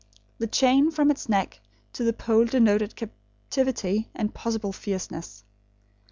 [0.39, 1.61] The chain, from its neck
[1.93, 5.43] to the pole denoted captivity and possible fierceness.